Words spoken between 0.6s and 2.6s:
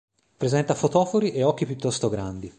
fotofori e occhi piuttosto grandi.